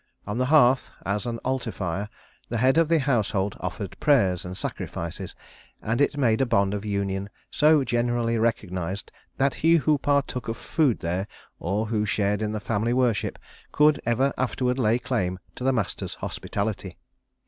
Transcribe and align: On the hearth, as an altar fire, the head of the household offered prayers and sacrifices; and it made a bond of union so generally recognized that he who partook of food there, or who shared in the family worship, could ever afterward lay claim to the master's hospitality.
On 0.25 0.39
the 0.39 0.47
hearth, 0.47 0.89
as 1.05 1.27
an 1.27 1.37
altar 1.45 1.71
fire, 1.71 2.09
the 2.49 2.57
head 2.57 2.79
of 2.79 2.87
the 2.87 2.97
household 2.97 3.55
offered 3.59 3.99
prayers 3.99 4.43
and 4.43 4.57
sacrifices; 4.57 5.35
and 5.79 6.01
it 6.01 6.17
made 6.17 6.41
a 6.41 6.45
bond 6.47 6.73
of 6.73 6.83
union 6.83 7.29
so 7.51 7.83
generally 7.83 8.39
recognized 8.39 9.11
that 9.37 9.53
he 9.53 9.75
who 9.75 9.99
partook 9.99 10.47
of 10.47 10.57
food 10.57 11.01
there, 11.01 11.27
or 11.59 11.85
who 11.85 12.03
shared 12.07 12.41
in 12.41 12.51
the 12.51 12.59
family 12.59 12.93
worship, 12.93 13.37
could 13.71 14.01
ever 14.03 14.33
afterward 14.39 14.79
lay 14.79 14.97
claim 14.97 15.37
to 15.53 15.63
the 15.63 15.71
master's 15.71 16.15
hospitality. 16.15 16.97